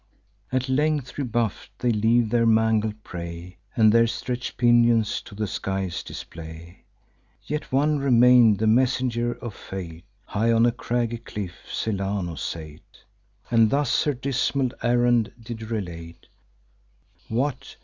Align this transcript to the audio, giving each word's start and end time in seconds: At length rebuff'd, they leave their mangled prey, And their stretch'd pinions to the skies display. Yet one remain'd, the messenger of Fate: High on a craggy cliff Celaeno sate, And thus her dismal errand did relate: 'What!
At 0.51 0.67
length 0.67 1.19
rebuff'd, 1.19 1.69
they 1.77 1.91
leave 1.91 2.31
their 2.31 2.47
mangled 2.47 3.03
prey, 3.03 3.57
And 3.77 3.91
their 3.91 4.07
stretch'd 4.07 4.57
pinions 4.57 5.21
to 5.21 5.35
the 5.35 5.45
skies 5.45 6.01
display. 6.01 6.85
Yet 7.45 7.71
one 7.71 7.99
remain'd, 7.99 8.57
the 8.57 8.65
messenger 8.65 9.33
of 9.33 9.53
Fate: 9.53 10.05
High 10.25 10.51
on 10.53 10.65
a 10.65 10.71
craggy 10.71 11.19
cliff 11.19 11.53
Celaeno 11.71 12.33
sate, 12.35 13.03
And 13.51 13.69
thus 13.69 14.03
her 14.05 14.13
dismal 14.15 14.71
errand 14.81 15.33
did 15.39 15.69
relate: 15.69 16.25
'What! 17.27 17.75